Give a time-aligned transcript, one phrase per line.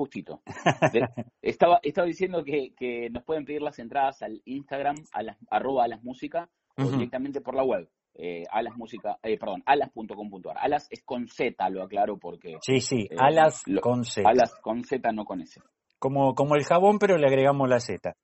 [0.00, 0.40] justito.
[1.42, 5.84] estaba, estaba diciendo que, que, nos pueden pedir las entradas al Instagram, a las, arroba
[5.84, 7.86] a las música, o directamente por la web.
[8.14, 10.56] Eh, alas música, eh, perdón, alas.com.ar.
[10.58, 12.56] Alas es con Z, lo aclaro porque.
[12.62, 14.28] Sí, sí, eh, alas con Z.
[14.28, 15.60] Alas con Z, no con S.
[15.98, 18.16] Como, como el jabón, pero le agregamos la Z.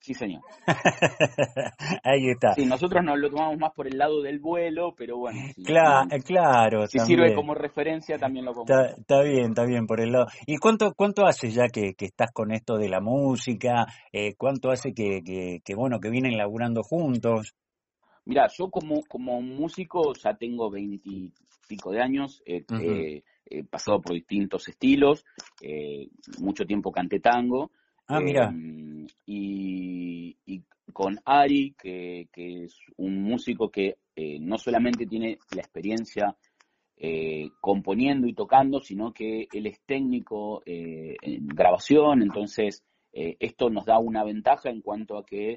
[0.00, 0.42] Sí, señor.
[2.04, 2.54] Ahí está.
[2.54, 5.38] Sí, nosotros nos lo tomamos más por el lado del vuelo, pero bueno.
[5.64, 6.86] claro, claro.
[6.86, 8.66] Si sirve como referencia, también lo pongo.
[8.72, 10.26] Está, bien, está bien por el lado.
[10.46, 13.86] ¿Y cuánto cuánto hace ya que, estás con esto de la música?
[14.12, 17.54] Eh, ¿Cuánto hace que, que, bueno, que vienen laburando juntos?
[18.24, 22.40] Mira, yo como, como músico ya tengo veintipico de años.
[22.46, 25.24] he pasado por distintos estilos.
[25.60, 26.08] Eh,
[26.40, 27.72] mucho tiempo canté tango.
[28.08, 28.48] Ah, mira.
[28.48, 30.36] Em, y,
[30.92, 36.34] con Ari, que, es un músico que eh, no solamente tiene la experiencia
[36.96, 43.84] eh, componiendo y tocando, sino que él es técnico eh, en grabación, entonces esto nos
[43.84, 45.56] da una ventaja en cuanto a que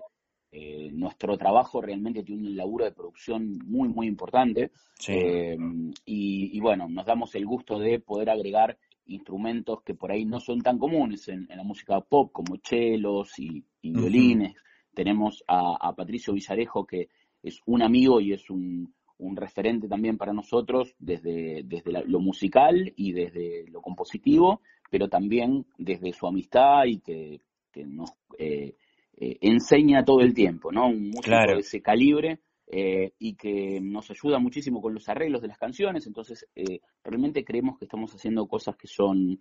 [0.93, 4.71] nuestro trabajo realmente tiene un laburo de producción muy, muy importante.
[5.07, 10.25] Em, y, y, bueno, nos damos el gusto de poder agregar instrumentos que por ahí
[10.25, 14.55] no son tan comunes en, la música pop, como chelos y, violines.
[14.93, 17.09] Tenemos a, Patricio Villarejo, que
[17.41, 18.93] es un amigo y es un,
[19.35, 26.11] referente también para nosotros desde, desde lo musical y desde lo compositivo, pero también desde
[26.11, 27.39] su amistad y que,
[27.85, 28.75] nos eh,
[29.17, 30.87] eh, enseña todo el tiempo, ¿no?
[30.87, 32.39] Un músico de ese calibre
[32.73, 37.43] eh, y que nos ayuda muchísimo con los arreglos de las canciones, entonces eh, realmente
[37.43, 39.37] creemos que estamos haciendo cosas que son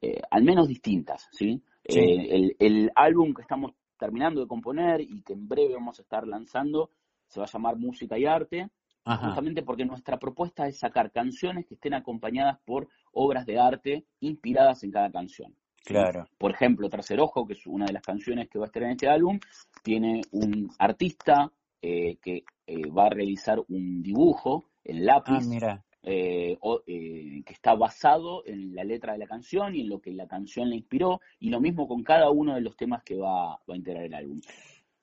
[0.00, 1.62] eh, al menos distintas, ¿sí?
[1.84, 6.88] El, álbum que estamos terminando de componer y que en breve vamos a estar lanzando
[7.26, 8.70] se va a llamar Música y Arte,
[9.04, 14.82] justamente porque nuestra propuesta es sacar canciones que estén acompañadas por obras de arte inspiradas
[14.82, 15.54] en cada canción.
[15.84, 16.26] Claro.
[16.38, 18.92] Por ejemplo, Tercer Ojo, que es una de las canciones que va a estar en
[18.92, 19.38] este álbum,
[19.82, 21.52] tiene un artista
[21.84, 26.56] eh, que eh, va a realizar un dibujo en lápiz ah, eh,
[26.86, 30.70] que está basado en la letra de la canción y en lo que la canción
[30.70, 34.04] le inspiró, y lo mismo con cada uno de los temas que va, a integrar
[34.04, 34.40] el álbum.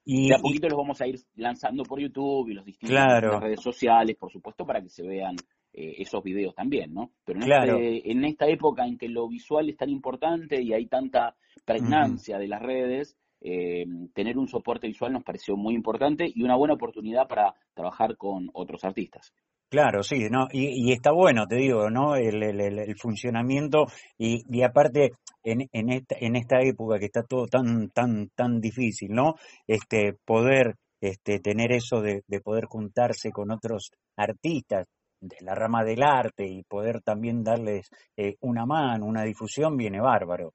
[0.05, 3.61] Y, de a poquito los vamos a ir lanzando por YouTube y los distintos redes
[3.61, 5.35] sociales, por supuesto, para que se vean
[5.73, 7.11] esos videos también, ¿no?
[7.25, 10.87] Pero en, este, en, esta época en que lo visual es tan importante y hay
[10.87, 11.35] tanta
[11.65, 16.55] pregnancia de las redes, eh, tener un soporte visual nos pareció muy importante y una
[16.55, 19.33] buena oportunidad para trabajar con otros artistas.
[19.69, 20.47] Claro, sí, ¿no?
[20.51, 22.15] Y, está bueno, te digo, ¿no?
[22.15, 23.85] El, funcionamiento
[24.17, 25.11] y, y aparte
[25.43, 29.35] en, en, esta, en esta época que está todo tan, tan, tan difícil, ¿no?
[29.67, 34.87] Este, poder este, tener eso de, poder juntarse con otros artistas
[35.21, 40.01] de la rama del arte y poder también darles eh, una mano, una difusión, viene
[40.01, 40.53] bárbaro.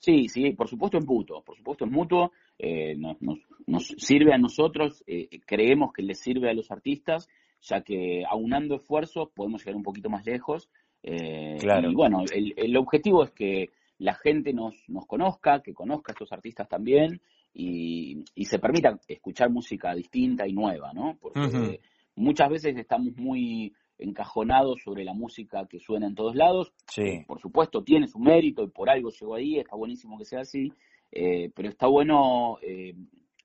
[0.00, 3.18] Sí, sí, por supuesto es mutuo, por supuesto es mutuo, eh, nos,
[3.66, 7.28] nos, sirve a nosotros, eh, creemos que les sirve a los artistas,
[7.60, 10.70] ya que aunando esfuerzos podemos llegar un poquito más lejos.
[11.02, 11.90] Eh, claro.
[11.90, 13.68] Y bueno, el, el, objetivo es que
[13.98, 17.20] la gente nos, nos conozca, que conozca a estos artistas también
[17.52, 21.18] y, y se permita escuchar música distinta y nueva, ¿no?
[21.20, 21.80] Porque
[22.16, 26.72] muchas veces estamos muy encajonado sobre la música que suena en todos lados.
[26.86, 27.24] Sí.
[27.26, 30.72] Por supuesto, tiene su mérito y por algo llegó ahí, está buenísimo que sea así,
[31.12, 32.94] eh, pero está bueno eh,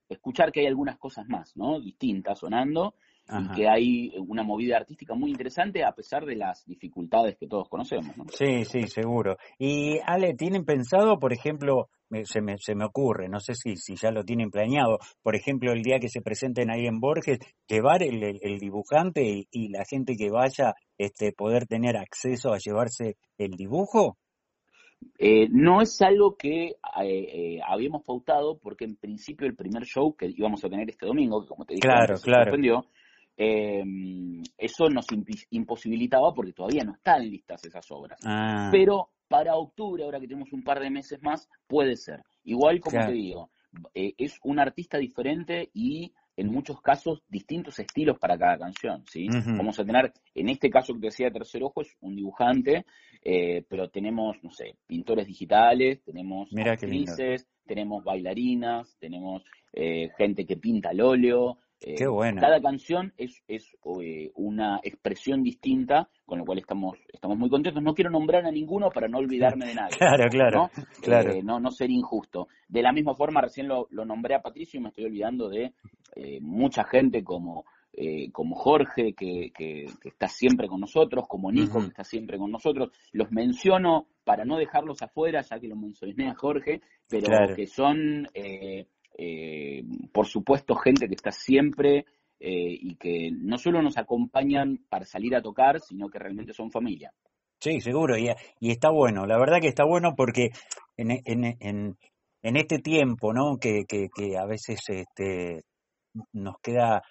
[0.09, 1.79] escuchar que hay algunas cosas más, ¿no?
[1.79, 2.95] Distintas sonando
[3.27, 7.67] y que hay una movida artística muy interesante a pesar de las dificultades que todos
[7.69, 8.15] conocemos.
[8.17, 8.25] ¿no?
[8.29, 9.37] Sí, sí, seguro.
[9.57, 11.89] Y Ale, ¿tienen pensado, por ejemplo,
[12.23, 15.73] se, me, se me ocurre, no sé si, si ya lo tienen planeado, por ejemplo,
[15.73, 20.15] el día que se presenten ahí en Borges, llevar el, el, dibujante y, la gente
[20.15, 24.17] que vaya este, poder tener acceso a llevarse el dibujo?
[25.17, 30.15] Eh, no es algo que eh, eh, habíamos pautado porque en principio el primer show
[30.15, 32.51] que íbamos a tener este domingo, que como te dije, claro, claro.
[33.37, 35.05] Em, eso nos
[35.49, 38.19] imposibilitaba porque todavía no están listas esas obras.
[38.23, 38.69] Ah.
[38.71, 42.23] Pero para octubre, ahora que tenemos un par de meses más, puede ser.
[42.43, 43.49] Igual como te digo,
[43.93, 49.27] eh, es un artista diferente y en muchos casos distintos estilos para cada canción, ¿sí?
[49.29, 52.85] Vamos a tener, en este caso que te decía Tercer Ojo, es un dibujante,
[53.21, 60.57] eh, pero tenemos, no sé, pintores digitales, tenemos actrices, tenemos bailarinas, tenemos eh, gente que
[60.57, 61.59] pinta al óleo,
[61.95, 62.41] Qué buena.
[62.41, 67.83] Cada canción es, es eh, una expresión distinta, con lo cual estamos, estamos muy contentos.
[67.83, 69.97] No quiero nombrar a ninguno para no olvidarme de nadie.
[69.97, 70.57] claro, claro.
[70.57, 70.83] ¿no?
[71.01, 71.31] claro.
[71.31, 72.47] Eh, no, no ser injusto.
[72.67, 75.73] De la misma forma, recién lo, nombré a Patricio y me estoy olvidando de
[76.41, 77.65] mucha gente como
[77.97, 82.51] eh, como Jorge, que, que, está siempre con nosotros, como Nico, que está siempre con
[82.51, 82.89] nosotros.
[83.13, 88.27] Los menciono para no dejarlos afuera, ya que lo mencioné a Jorge, pero que son,
[88.33, 88.87] eh,
[89.17, 92.05] eh, por supuesto, gente que está siempre
[92.37, 97.11] y que no solo nos acompañan para salir a tocar, sino que realmente son familia.
[97.59, 98.29] Sí, seguro, y,
[98.59, 100.49] está bueno, la verdad que está bueno porque
[100.97, 101.95] en, en,
[102.57, 103.57] este tiempo, ¿no?
[103.57, 105.63] Que, que, a veces este,
[106.33, 107.01] nos queda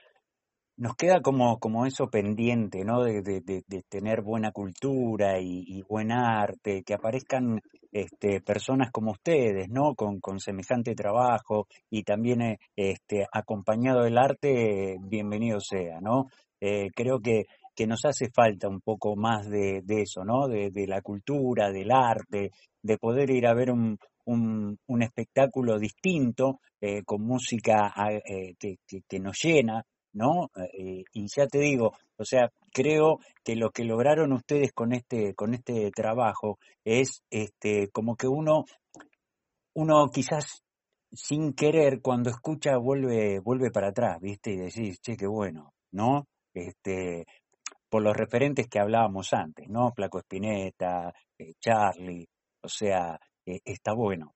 [0.77, 3.03] nos queda como, como eso pendiente, ¿no?
[3.03, 3.43] De,
[3.89, 7.61] tener buena cultura y, buen arte, que aparezcan
[7.95, 9.95] este, personas como ustedes, ¿no?
[9.95, 16.27] Con, con semejante trabajo y también eh, este, acompañado del arte, bienvenido sea, ¿no?
[16.61, 20.49] Eh, creo que, que nos hace falta un poco más de, de eso, ¿no?
[20.49, 22.51] De, la cultura, del arte,
[22.83, 27.95] de poder ir a ver un, un, espectáculo distinto, eh, con música
[28.59, 30.51] que, que, nos llena, ¿no?
[30.73, 35.35] Eh, y ya te digo, o sea, creo que lo que lograron ustedes con este,
[35.35, 38.65] con este trabajo es este, como que uno,
[39.75, 40.63] uno quizás
[41.13, 44.53] sin querer, cuando escucha, vuelve, vuelve para atrás, ¿viste?
[44.53, 46.27] Y decís, che, qué bueno, ¿no?
[46.53, 47.27] Este,
[47.89, 49.93] por los referentes que hablábamos antes, ¿no?
[49.93, 52.27] Placo Espineta, eh, Charlie,
[52.63, 54.35] o sea, eh, está bueno.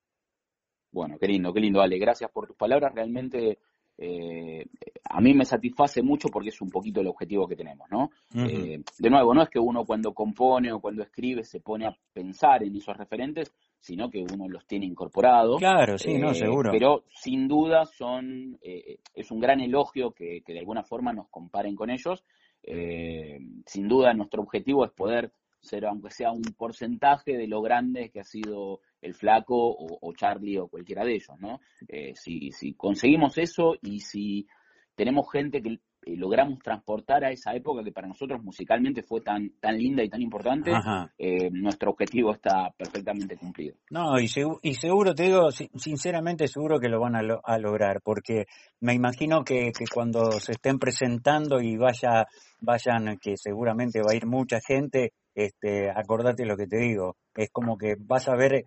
[0.90, 1.98] Bueno, qué lindo, qué lindo, Ale.
[1.98, 2.94] Gracias por tus palabras.
[2.94, 3.58] Realmente
[4.00, 4.64] eh,
[5.10, 8.10] a mí me satisface mucho porque es un poquito el objetivo que tenemos, ¿no?
[8.32, 11.96] Eh, de nuevo, no es que uno cuando compone o cuando escribe se pone a
[12.12, 15.58] pensar en esos referentes, sino que uno los tiene incorporados.
[15.58, 16.70] Claro, sí, no, eh, seguro.
[16.70, 21.74] Pero sin duda son, es un gran elogio que, que, de alguna forma nos comparen
[21.74, 22.22] con ellos.
[22.62, 28.20] sin duda nuestro objetivo es poder ser, aunque sea un porcentaje de lo grande que
[28.20, 31.60] ha sido el flaco o, Charlie o cualquiera de ellos, ¿no?
[31.86, 34.46] Eh, si, si conseguimos eso y si
[34.94, 35.78] tenemos gente que
[36.08, 40.08] eh, logramos transportar a esa época que para nosotros musicalmente fue tan tan linda y
[40.08, 40.72] tan importante,
[41.18, 43.76] eh, nuestro objetivo está perfectamente cumplido.
[43.90, 44.26] No, y,
[44.62, 48.46] y seguro, te digo, sinceramente seguro que lo van a, a lograr, porque
[48.80, 52.26] me imagino que, que, cuando se estén presentando y vaya
[52.60, 57.50] vayan, que seguramente va a ir mucha gente, este, acordate lo que te digo, es
[57.50, 58.64] como que vas a ver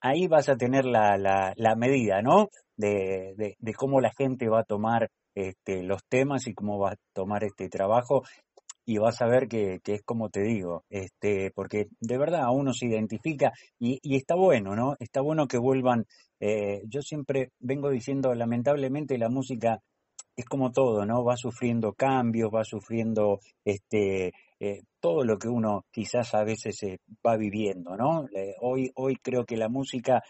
[0.00, 2.48] ahí vas a tener la, la, la medida, ¿no?
[2.76, 6.96] De, de, cómo la gente va a tomar este, los temas y cómo va a
[7.12, 8.22] tomar este trabajo
[8.86, 12.72] y vas a ver que, que, es como te digo, este, porque de verdad uno
[12.72, 14.96] se identifica y, y está bueno, ¿no?
[14.98, 16.06] Está bueno que vuelvan.
[16.40, 19.78] Eh, yo siempre vengo diciendo, lamentablemente la música
[20.34, 21.22] es como todo, ¿no?
[21.22, 26.98] Va sufriendo cambios, va sufriendo este, eh, todo lo que uno quizás a veces eh,
[27.26, 28.26] va viviendo, ¿no?
[28.60, 30.22] hoy, hoy creo que la música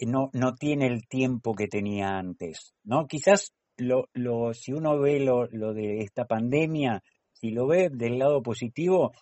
[0.00, 3.06] no, no tiene el tiempo que tenía antes, ¿no?
[3.06, 8.18] Quizás lo, lo, si uno ve lo, lo de esta pandemia, si lo ve del
[8.18, 9.12] lado positivo,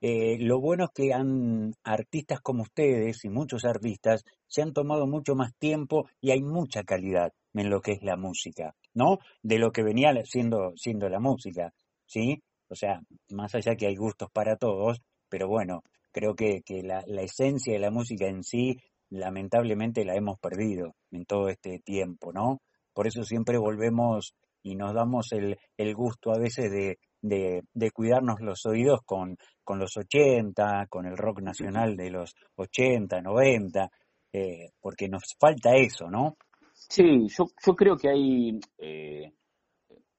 [0.00, 5.06] eh, lo bueno es que han artistas como ustedes y muchos artistas se han tomado
[5.06, 8.74] mucho más tiempo y hay mucha calidad en lo que es la música.
[8.94, 9.18] ¿no?
[9.42, 11.72] De lo que venía siendo, siendo la música,
[12.06, 12.42] ¿sí?
[12.68, 13.00] O sea,
[13.30, 15.82] más allá que hay gustos para todos, pero bueno,
[16.12, 18.76] creo que, que la, la esencia de la música en sí,
[19.10, 22.60] lamentablemente la hemos perdido en todo este tiempo, ¿no?
[22.92, 27.90] Por eso siempre volvemos y nos damos el, el gusto a veces de, de, de,
[27.90, 33.90] cuidarnos los oídos con, con los 80, con el rock nacional de los 80, 90,
[34.32, 36.36] eh, porque nos falta eso, ¿no?
[36.72, 39.32] Sí, yo, yo creo que hay eh,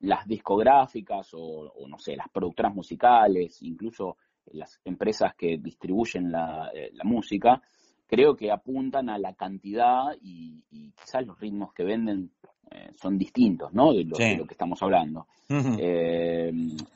[0.06, 4.18] las discográficas o, no sé, las productoras musicales, incluso
[4.52, 7.62] las empresas que distribuyen la, eh, música,
[8.08, 10.64] creo que apuntan a la cantidad y,
[10.96, 12.32] quizás los ritmos que venden
[12.72, 13.94] eh, son distintos, ¿no?
[13.94, 15.28] De lo, que estamos hablando.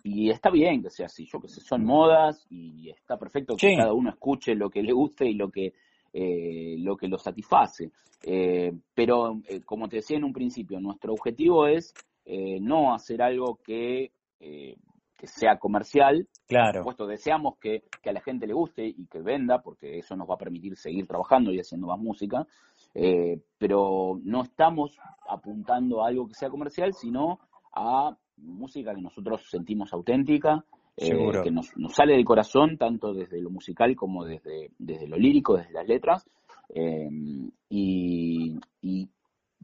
[0.03, 3.75] y está bien que sea así, yo que sé, son modas y está perfecto que
[3.75, 5.73] cada uno escuche lo que le guste y lo que
[6.11, 7.91] eh, lo que lo satisface.
[8.23, 11.93] Eh, pero, eh, como te decía en un principio, nuestro objetivo es
[12.61, 14.75] no hacer algo que, que,
[15.27, 16.27] sea comercial.
[16.47, 16.83] Claro.
[16.83, 20.15] Por supuesto, deseamos que, que, a la gente le guste y que venda, porque eso
[20.15, 22.45] nos va a permitir seguir trabajando y haciendo más música.
[23.57, 27.39] pero no estamos apuntando a algo que sea comercial, sino
[27.73, 30.63] a música que nosotros sentimos auténtica,
[30.97, 35.55] eh, que nos, sale del corazón, tanto desde lo musical como desde, desde lo lírico,
[35.55, 36.29] desde las letras,
[36.73, 37.09] eh,
[37.69, 38.59] y,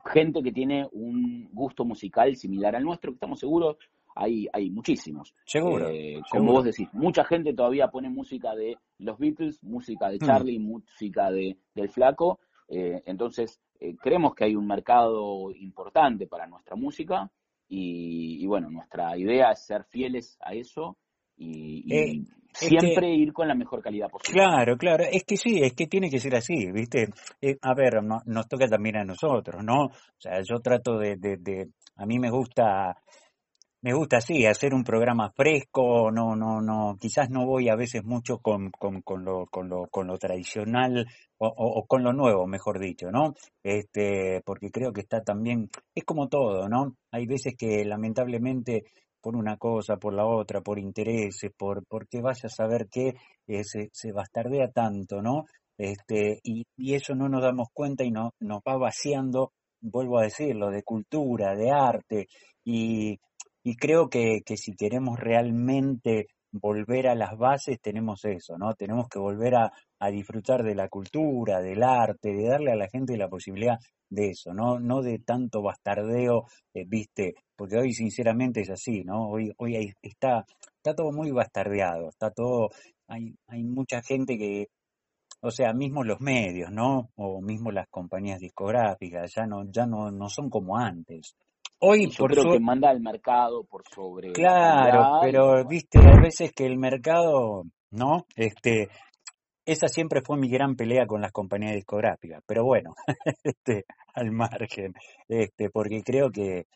[0.07, 1.24] gente que tiene un
[1.55, 3.77] gusto musical similar al nuestro, que estamos seguros,
[4.15, 5.33] hay, hay muchísimos.
[5.45, 5.89] Seguro.
[5.89, 10.25] Eh, como vos decís, mucha gente todavía pone música de los Beatles, música de mm.
[10.25, 13.61] Charlie, música de, del Flaco, entonces
[14.01, 17.29] creemos que hay un mercado importante para nuestra música,
[17.67, 20.97] y, bueno, nuestra idea es ser fieles a eso
[21.37, 24.41] y, Eh, es siempre ir con la mejor calidad posible.
[24.41, 27.09] claro, claro, es que sí, es que tiene que ser así, ¿viste?
[27.41, 29.85] Eh, a ver, no- nos toca también a nosotros, ¿no?
[29.85, 32.95] O sea, yo trato de, de, de, a mí me gusta
[33.81, 38.03] Me gusta, sí, hacer un programa fresco, no, no, no, quizás no voy a veces
[38.03, 41.05] mucho con, con, con lo, con lo, con lo tradicional
[41.37, 43.35] o, o- o con lo nuevo, mejor dicho, ¿no?
[43.63, 46.95] Este, porque creo que está también, es como todo, ¿no?
[47.11, 48.85] Hay veces que lamentablemente
[49.25, 53.15] por una cosa, por la otra, por intereses, por, porque vaya a saber qué,
[53.47, 55.45] eh, se, se bastardea tanto, ¿no?
[55.79, 56.63] Este, y,
[56.93, 59.51] eso no nos damos cuenta y no, nos va vaciando,
[59.81, 62.27] vuelvo a decirlo, de cultura, de arte,
[62.63, 63.17] y
[63.63, 68.75] y creo que, que si queremos realmente volver a las bases, tenemos eso, ¿no?
[68.75, 72.87] Tenemos que volver a, a disfrutar de la cultura, del arte, de darle a la
[72.87, 73.79] gente la posibilidad
[74.09, 74.79] de eso, ¿no?
[74.79, 77.35] No de tanto bastardeo, eh, ¿viste?
[77.55, 79.29] Porque hoy sinceramente es así, ¿no?
[79.29, 80.45] Hoy, hoy hay- está,
[80.77, 82.69] está todo muy bastardeado, está todo,
[83.07, 84.67] hay, hay mucha gente que,
[85.41, 87.09] o sea, mismo los medios, ¿no?
[87.15, 91.35] O mismo las compañías discográficas, ya no, ya no, no son como antes.
[91.79, 95.99] Hoy, yo por creo que suerte, manda al mercado por sobre la Claro, pero viste,
[95.99, 98.25] hay veces que el mercado, ¿no?
[98.35, 98.87] Este,
[99.65, 102.95] esa siempre fue mi gran pelea con las compañías discográficas, pero bueno,
[103.43, 104.93] este, al margen,
[105.27, 106.67] este, porque creo que,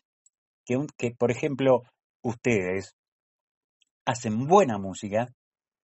[0.66, 1.82] que, un- que, por ejemplo,
[2.22, 2.94] ustedes
[4.04, 5.28] hacen buena música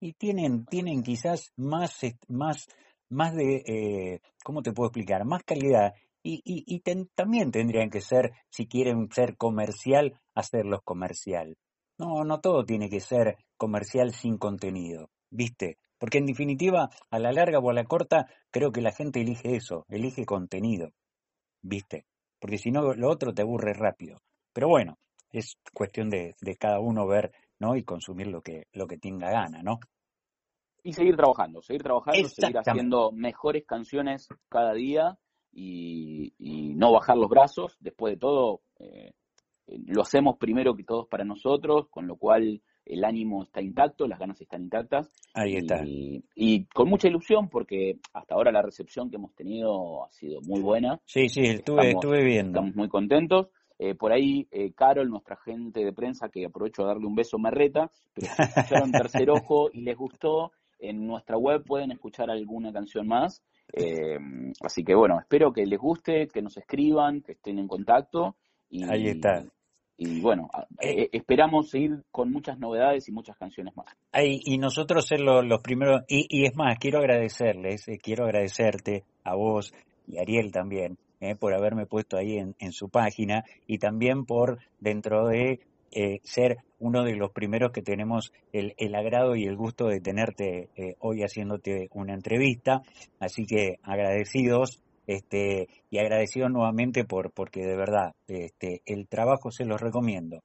[0.00, 2.66] y tienen, tienen quizás más, más,
[3.08, 5.24] más de, eh, ¿cómo te puedo explicar?
[5.24, 5.94] Más calidad.
[6.22, 6.80] Y, y, y
[7.14, 11.56] también tendrían que ser, si quieren ser comercial, hacerlos comercial.
[11.98, 15.78] No, no todo tiene que ser comercial sin contenido, ¿viste?
[15.98, 19.56] Porque en definitiva, a la larga o a la corta, creo que la gente elige
[19.56, 20.92] eso, elige contenido,
[21.62, 22.06] ¿viste?
[22.38, 24.18] Porque si no, lo otro te aburre rápido.
[24.52, 24.98] Pero bueno,
[25.30, 27.76] es cuestión de, de cada uno ver, ¿no?
[27.76, 29.80] Y consumir lo que, lo que tenga gana, ¿no?
[30.86, 35.18] y seguir trabajando, seguir trabajando, seguir haciendo mejores canciones cada día
[35.52, 37.76] y, y no bajar los brazos.
[37.80, 39.10] Después de todo, eh,
[39.66, 44.06] eh, lo hacemos primero que todos para nosotros, con lo cual el ánimo está intacto,
[44.06, 45.84] las ganas están intactas Ahí está.
[45.84, 50.40] y, y con mucha ilusión porque hasta ahora la recepción que hemos tenido ha sido
[50.42, 51.00] muy buena.
[51.04, 52.50] Sí, sí, estuve, Estamos, estuve viendo.
[52.52, 53.48] estamos muy contentos.
[53.78, 57.38] Eh, por ahí, eh, Carol, nuestra agente de prensa, que aprovecho a darle un beso,
[57.38, 62.30] me reta, pero si escucharon Tercer Ojo y les gustó, en nuestra web pueden escuchar
[62.30, 63.42] alguna canción más.
[63.72, 64.16] Eh,
[64.62, 68.36] así que bueno, espero que les guste, que nos escriban, que estén en contacto
[68.88, 69.44] Ahí está.
[69.98, 70.48] Y, bueno,
[70.80, 73.86] Eh, eh, esperamos seguir con muchas novedades y muchas canciones más.
[74.22, 79.04] y nosotros ser lo- los primeros, y, y es más, quiero agradecerles, eh, quiero agradecerte
[79.24, 79.72] a vos
[80.06, 84.24] y a Ariel también, eh, por haberme puesto ahí en, en su página y también
[84.26, 85.60] por dentro de
[86.24, 90.68] ser uno de los primeros que tenemos el, el agrado y el gusto de tenerte
[90.98, 92.82] hoy haciéndote una entrevista.
[93.18, 99.64] Así que agradecidos este, y agradecidos nuevamente por, porque de verdad este, el trabajo se
[99.64, 100.42] los recomiendo.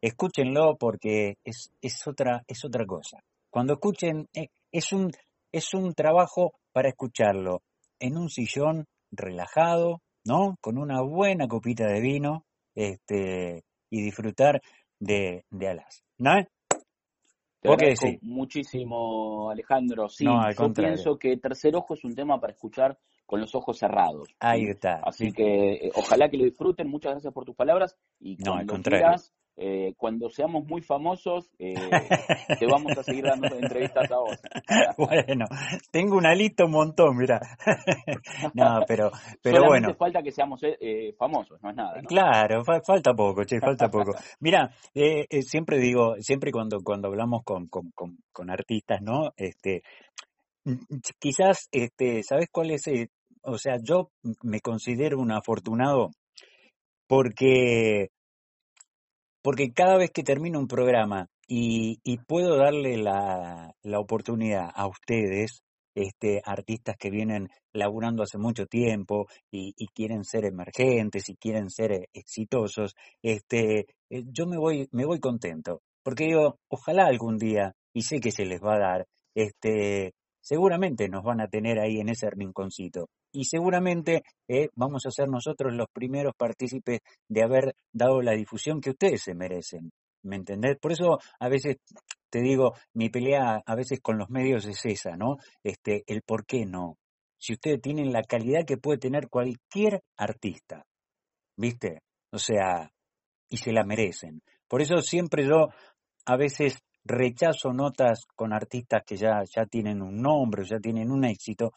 [0.00, 3.18] Escúchenlo porque es, es, otra, es otra cosa.
[3.50, 5.10] Cuando escuchen, eh, es, un,
[5.50, 7.62] es un trabajo para escucharlo
[7.98, 10.56] en un sillón relajado, ¿no?
[10.60, 12.44] Con una buena copita de vino
[12.74, 14.60] este, y disfrutar
[14.98, 16.02] de, de Alas.
[16.18, 16.32] ¿No?
[17.60, 20.08] Te ¿Vos qué agradezco muchísimo, Alejandro.
[20.08, 20.94] Sí, No, al yo contrario.
[20.94, 24.28] pienso que Tercer Ojo es un tema para escuchar con los ojos cerrados.
[24.40, 25.00] Ahí está.
[25.04, 26.88] Así que eh, ojalá que lo disfruten.
[26.88, 27.96] Muchas gracias por tus palabras.
[28.20, 29.06] Y No, al contrario.
[29.56, 31.74] eh, cuando seamos muy famosos, eh,
[32.58, 34.40] te vamos a seguir dando entrevistas a vos.
[34.98, 35.46] Bueno,
[35.90, 37.40] tengo una lista un montón, mira.
[38.54, 39.10] No, pero,
[39.42, 39.94] pero Solamente bueno.
[39.98, 42.08] falta que seamos eh, eh, famosos, no es nada, ¿no?
[42.08, 44.12] Claro, fa- falta poco, che, falta poco.
[44.40, 49.30] Mira, eh, eh, siempre digo, siempre cuando, cuando hablamos con, con, con, con artistas, ¿no?
[49.36, 49.82] Este,
[51.18, 52.86] quizás, este, ¿sabes cuál es?
[52.86, 53.08] eh?
[53.42, 54.10] o sea, yo
[54.42, 56.10] me considero un afortunado
[57.06, 58.08] porque,
[59.42, 65.62] porque cada vez que termino un programa y, puedo darle la, la oportunidad a ustedes,
[65.94, 71.70] este, artistas que vienen laburando hace mucho tiempo y, y quieren ser emergentes y quieren
[71.70, 77.38] ser eh, exitosos, este, eh, yo me voy, me voy contento, porque digo, ojalá algún
[77.38, 79.06] día, y sé que se les va a dar,
[79.36, 80.14] este,
[80.44, 83.08] seguramente nos van a tener ahí en ese rinconcito.
[83.32, 88.80] Y seguramente eh, vamos a ser nosotros los primeros partícipes de haber dado la difusión
[88.80, 89.90] que ustedes se merecen.
[90.22, 90.78] ¿Me entendés?
[90.78, 91.76] Por eso a veces
[92.30, 95.36] te digo, mi pelea a veces con los medios es esa, ¿no?
[95.62, 96.98] Este, el por qué no.
[97.38, 100.84] Si ustedes tienen la calidad que puede tener cualquier artista,
[101.56, 102.00] ¿viste?
[102.32, 102.90] O sea,
[103.48, 104.42] y se la merecen.
[104.68, 105.68] Por eso siempre yo
[106.26, 111.24] a veces rechazo notas con artistas que ya, ya tienen un nombre, ya tienen un
[111.24, 111.72] éxito,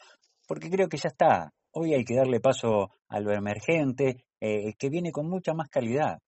[0.47, 1.53] porque creo que ya está.
[1.71, 6.19] Hoy hay que darle paso a lo emergente, eh, que viene con mucha más calidad.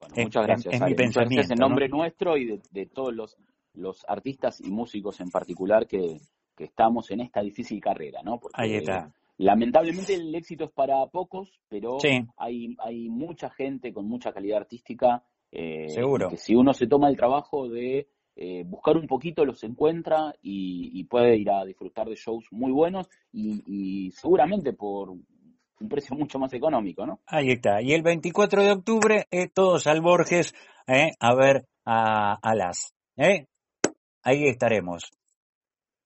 [0.00, 0.74] Bueno, muchas gracias.
[0.74, 1.52] Es, mi pensamiento.
[1.52, 3.36] en nombre nuestro y de, todos los,
[3.74, 6.18] los artistas y músicos en particular que,
[6.56, 8.38] que estamos en esta difícil carrera, ¿no?
[8.38, 9.12] Porque Ahí está.
[9.38, 11.98] Lamentablemente el éxito es para pocos, pero
[12.36, 15.24] hay, hay mucha gente con mucha calidad artística.
[15.52, 16.30] Eh, Seguro.
[16.30, 21.04] Que si uno se toma el trabajo de eh, buscar un poquito, los encuentra y,
[21.04, 26.52] puede ir a disfrutar de shows muy buenos y, seguramente por un precio mucho más
[26.54, 27.20] económico, ¿no?
[27.26, 27.82] Ahí está.
[27.82, 30.54] Y el 24 de octubre, eh, todos al Borges
[30.86, 32.94] eh, a ver a, a las.
[33.16, 33.46] ¿eh?
[34.22, 35.10] Ahí estaremos.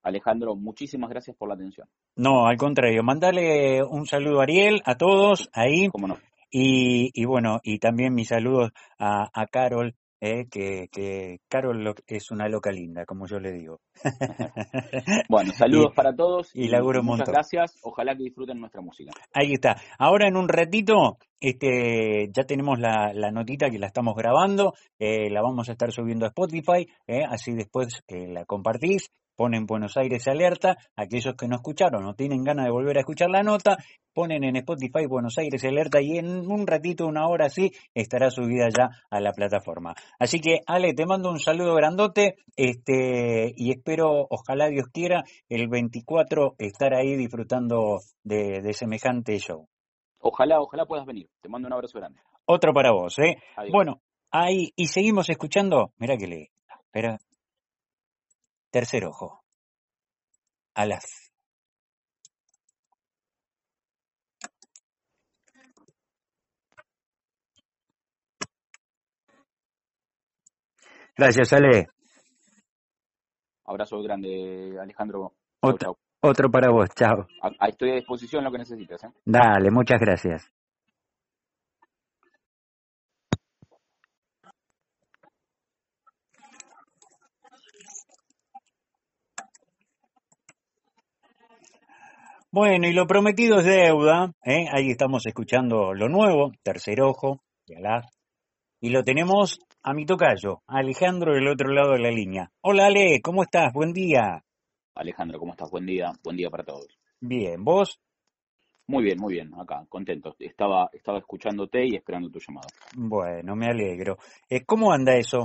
[0.03, 1.89] Alejandro, muchísimas gracias por la atención.
[2.15, 5.89] No, al contrario, mandale un saludo a Ariel, a todos ahí.
[5.89, 6.17] ¿Cómo no?
[6.51, 12.31] Y, y bueno, y también mis saludos a, a Carol, eh, que, que Carol es
[12.31, 13.81] una loca linda, como yo le digo.
[15.29, 16.51] bueno, saludos para todos.
[16.55, 17.79] Y, y muchas gracias.
[17.83, 19.13] Ojalá que disfruten nuestra música.
[19.35, 19.77] Ahí está.
[19.99, 24.73] Ahora en un ratito, este, ya tenemos la, la notita que la estamos grabando.
[24.99, 26.89] Eh, la vamos a estar subiendo a Spotify.
[27.07, 32.15] Eh, así después eh, la compartís ponen Buenos Aires Alerta, aquellos que no escucharon o
[32.15, 33.77] tienen ganas de volver a escuchar la nota,
[34.13, 38.69] ponen en Spotify Buenos Aires Alerta y en un ratito, una hora así, estará subida
[38.77, 39.95] ya a la plataforma.
[40.19, 45.69] Así que, Ale, te mando un saludo grandote este, y espero, ojalá Dios quiera, el
[45.69, 49.69] 24 estar ahí disfrutando de, semejante show.
[50.19, 51.29] Ojalá, ojalá puedas venir.
[51.41, 52.21] Te mando un abrazo grande.
[52.47, 53.37] Otro para vos, ¿eh?
[53.71, 54.01] Bueno,
[54.31, 55.93] ahí, y seguimos escuchando.
[55.99, 56.51] Mira que le.
[56.87, 57.19] Espera,
[58.77, 59.43] Tercer ojo.
[60.75, 61.33] Alas.
[71.17, 71.87] Gracias, Ale.
[73.65, 75.33] Abrazo grande, Alejandro.
[75.63, 77.27] Otro, otro para vos, chao.
[77.67, 79.05] Estoy a disposición lo que necesites.
[79.05, 79.11] ¿eh?
[79.25, 80.53] Dale, muchas gracias.
[92.57, 94.33] Bueno, y lo prometido es deuda.
[94.43, 94.65] ¿eh?
[94.73, 97.43] Ahí estamos escuchando lo nuevo, Tercer Ojo,
[98.81, 102.51] Y lo tenemos a mi tocayo, Alejandro del otro lado de la línea.
[102.63, 103.75] Hola Ale, ¿cómo estás?
[103.75, 104.43] Buen día.
[104.95, 105.71] Alejandro, ¿cómo estás?
[105.71, 106.99] Buen día, buen día para todos.
[107.21, 108.01] Bien, ¿vos?
[108.87, 110.35] Muy bien, muy bien, acá, contento.
[110.39, 112.69] Estaba, estaba escuchándote y esperando tu llamada.
[112.97, 114.17] Bueno, me alegro.
[114.49, 115.45] Eh, ¿Cómo anda eso?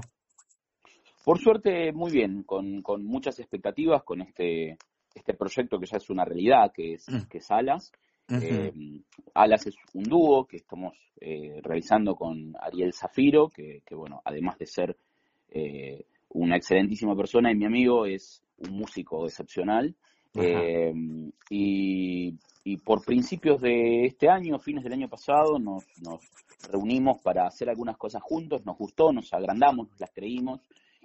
[1.25, 4.77] Por suerte, muy bien, con, con muchas expectativas, con este
[5.13, 7.27] este proyecto que ya es una realidad, que es, mm.
[7.29, 7.91] que es Alas.
[8.29, 8.71] Eh,
[9.33, 14.65] Alas es un dúo que estamos eh, realizando con Ariel Zafiro, que, bueno, además de
[14.67, 14.95] ser
[15.49, 19.93] eh, una excelentísima persona y mi amigo, es un músico excepcional.
[21.49, 22.37] Y,
[22.85, 26.21] por principios de este año, fines del año pasado, nos, nos
[26.71, 30.61] reunimos para hacer algunas cosas juntos, nos gustó, nos agrandamos, nos las creímos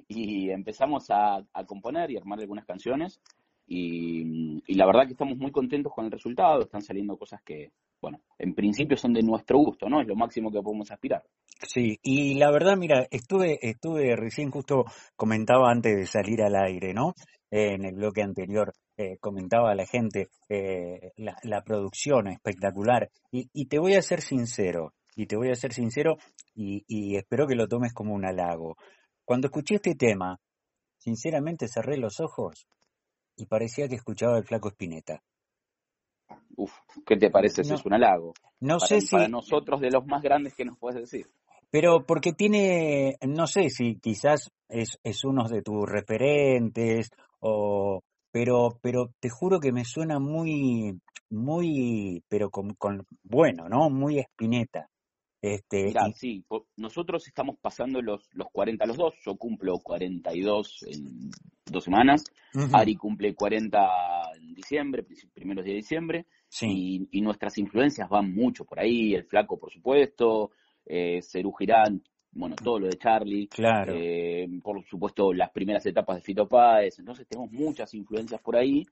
[0.06, 3.20] y empezamos a, a componer y armar algunas canciones
[3.66, 8.20] y, la verdad que estamos muy contentos con el resultado, están saliendo cosas que, bueno,
[8.38, 10.00] en principio son de nuestro gusto, ¿no?
[10.00, 11.22] Es lo máximo que podemos aspirar.
[11.62, 14.84] Sí, y la verdad, mira, estuve, estuve recién justo
[15.16, 17.14] comentaba antes de salir al aire, ¿no?
[17.50, 23.78] en el bloque anterior eh, comentaba a la gente eh, la, producción espectacular y, te
[23.78, 26.16] voy a ser sincero, y te voy a ser sincero
[26.54, 28.76] y, y espero que lo tomes como un halago.
[29.24, 30.40] Cuando escuché este tema,
[30.98, 32.66] sinceramente cerré los ojos
[33.36, 35.22] y parecía que escuchaba el flaco Espineta.
[36.56, 36.72] Uf,
[37.04, 37.62] ¿qué te parece?
[37.62, 38.32] si es un halago.
[38.60, 39.14] No sé si.
[39.14, 41.26] Para nosotros, de los más grandes que nos puedes decir.
[41.70, 48.78] Pero porque tiene, no sé si quizás es, es uno de tus referentes, o, pero,
[48.80, 53.90] pero te juro que me suena muy, muy, pero con, con bueno, ¿no?
[53.90, 54.88] Muy Espineta.
[55.54, 56.44] Este, sí,
[56.76, 61.30] nosotros estamos pasando los, los 40 los dos, yo cumplo 42 en
[61.64, 62.24] dos semanas,
[62.72, 63.78] Ari cumple 40
[64.40, 66.26] en diciembre, primeros días de diciembre,
[66.62, 70.50] y, nuestras influencias van mucho por ahí, el flaco por supuesto,
[70.84, 73.94] eh, Cerú Girán, bueno, todo lo de Charlie, claro.
[73.96, 78.84] Eh, por supuesto las primeras etapas de Fito Páez, entonces tenemos muchas influencias por ahí,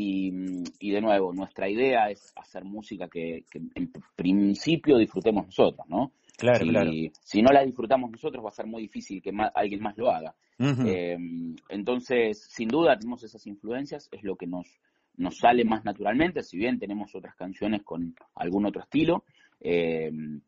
[0.00, 6.12] y, de nuevo, nuestra idea es hacer música que, en principio disfrutemos nosotros, ¿no?
[6.36, 6.90] Claro, si, claro.
[7.20, 10.34] Si no la disfrutamos nosotros, va a ser muy difícil que alguien más lo haga.
[10.58, 14.66] Em, entonces, sin duda, tenemos esas influencias, es lo que nos,
[15.16, 19.24] nos sale más naturalmente, si bien tenemos otras canciones con algún otro estilo.
[19.60, 20.40] Em,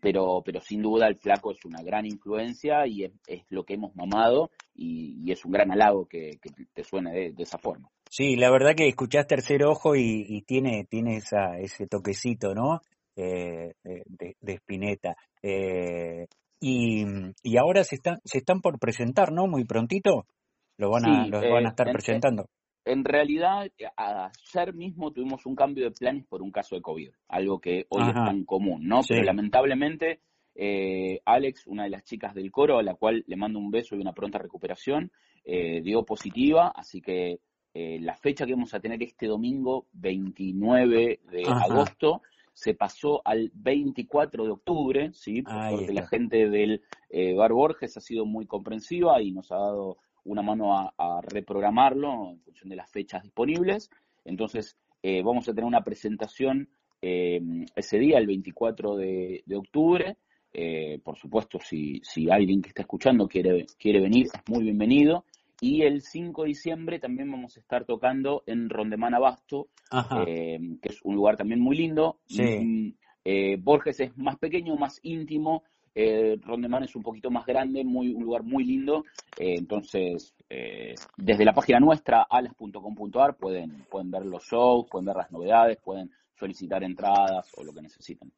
[0.00, 3.12] pero, pero sin duda el flaco es una gran influencia y es,
[3.48, 6.38] lo que hemos mamado y, es un gran halago que,
[6.72, 7.90] te suene de, esa forma.
[8.08, 12.80] Sí, la verdad que escuchás Tercer Ojo y, tiene, tiene esa, ese toquecito, ¿no?
[13.16, 15.16] Eh, de, de, Spinetta.
[15.42, 16.26] Eh,
[16.60, 17.04] y,
[17.42, 19.46] y, ahora se están, se están por presentar, ¿no?
[19.46, 20.26] Muy prontito.
[20.78, 22.46] Lo van a, los van a eh, estar presentando.
[22.84, 23.66] En realidad,
[23.96, 28.08] ayer mismo tuvimos un cambio de planes por un caso de COVID, algo que hoy
[28.08, 29.00] es tan común, ¿no?
[29.08, 30.20] Pero lamentablemente,
[30.54, 33.96] eh, Alex, una de las chicas del coro, a la cual le mando un beso
[33.96, 35.10] y una pronta recuperación,
[35.44, 37.40] eh, dio positiva, así que
[37.78, 43.50] eh, la fecha que vamos a tener este domingo, 29 de agosto, se pasó al
[43.54, 45.42] 24 de octubre, ¿sí?
[45.42, 46.82] Porque la gente del
[47.36, 52.40] Bar Borges ha sido muy comprensiva y nos ha dado una mano a, reprogramarlo en
[52.40, 53.90] función de las fechas disponibles.
[54.24, 56.68] Entonces, eh, vamos a tener una presentación
[57.00, 57.40] eh,
[57.74, 60.16] ese día, el 24 de, octubre.
[60.52, 65.24] Eh, por supuesto, si, si alguien que está escuchando quiere, quiere venir, es muy bienvenido.
[65.60, 69.68] Y el 5 de diciembre también vamos a estar tocando en Rondemán Abasto,
[70.12, 72.18] que es un lugar también muy lindo.
[72.28, 72.90] Mm,
[73.60, 75.64] Borges es más pequeño, más íntimo,
[75.98, 79.04] eh, Rondeman es un poquito más grande, muy, un lugar muy lindo.
[79.38, 85.16] Eh, entonces, eh, desde la página nuestra, alas.com.ar, pueden, pueden ver los shows, pueden ver
[85.16, 88.30] las novedades, pueden solicitar entradas o lo que necesiten.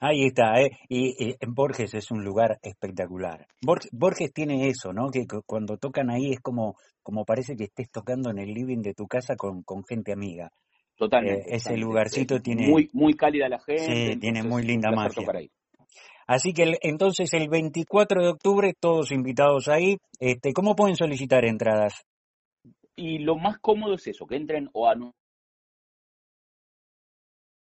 [0.00, 0.70] Ahí está, ¿eh?
[0.88, 3.46] y, en Borges es un lugar espectacular.
[3.60, 5.10] Borges, tiene eso, ¿no?
[5.10, 8.94] Que cuando tocan ahí es como, como parece que estés tocando en el living de
[8.94, 10.50] tu casa con, con gente amiga.
[10.96, 11.54] Totalmente.
[11.54, 12.68] ese lugarcito tiene...
[12.68, 14.12] Muy, muy cálida la gente.
[14.12, 15.26] Sí, tiene muy linda magia.
[16.26, 19.98] Así que entonces el 24 de octubre, todos invitados ahí.
[20.18, 22.04] Este, ¿Cómo pueden solicitar entradas?
[22.94, 24.94] Y lo más cómodo es eso, que entren o a